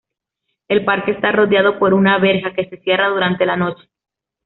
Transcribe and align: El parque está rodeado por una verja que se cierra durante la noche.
El 0.67 0.83
parque 0.83 1.11
está 1.11 1.31
rodeado 1.31 1.77
por 1.77 1.93
una 1.93 2.17
verja 2.17 2.55
que 2.55 2.67
se 2.67 2.77
cierra 2.81 3.09
durante 3.09 3.45
la 3.45 3.55
noche. 3.55 3.87